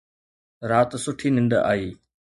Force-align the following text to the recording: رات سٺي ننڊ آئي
رات 0.71 0.91
سٺي 1.03 1.29
ننڊ 1.35 1.51
آئي 1.71 1.87